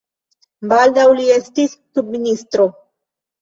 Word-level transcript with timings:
Baldaŭ 0.71 1.03
li 1.17 1.27
estis 1.33 1.75
subministro. 1.77 2.67